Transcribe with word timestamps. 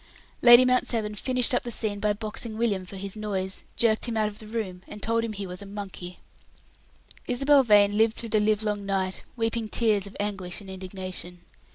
Lady 0.41 0.65
Mount 0.65 0.87
Severn 0.87 1.13
finished 1.13 1.53
up 1.53 1.61
the 1.61 1.69
scene 1.69 1.99
by 1.99 2.11
boxing 2.11 2.57
William 2.57 2.87
for 2.87 2.95
his 2.97 3.15
noise, 3.15 3.65
jerked 3.75 4.07
him 4.07 4.17
out 4.17 4.27
of 4.29 4.39
the 4.39 4.47
room, 4.47 4.81
and 4.87 4.99
told 5.03 5.23
him 5.23 5.31
he 5.33 5.45
was 5.45 5.61
a 5.61 5.65
monkey. 5.67 6.17
Isabel 7.27 7.61
Vane 7.61 7.95
lived 7.95 8.15
through 8.15 8.29
the 8.29 8.39
livelong 8.39 8.83
night, 8.83 9.21
weeping 9.35 9.67
tears 9.67 10.07
of 10.07 10.17
anguish 10.19 10.59
and 10.59 10.71
indignation. 10.71 11.41